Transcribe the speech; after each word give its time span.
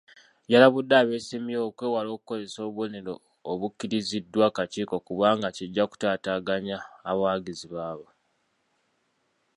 Yalabudde 0.51 0.93
abeesimbyewo 0.97 1.65
okwewala 1.71 2.09
okukozesa 2.13 2.59
obubonero 2.63 3.13
obukkiriziddwa 3.51 4.43
akakiiko 4.49 4.95
kubanga 5.07 5.47
kijja 5.57 5.83
kutataaganya 5.91 6.77
abawagizi 7.09 7.65
baabwe. 7.73 8.11